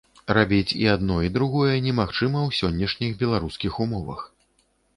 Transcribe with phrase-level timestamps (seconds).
[0.35, 4.27] Рабіць адно і другое немагчыма ў сённяшніх беларускіх умовах.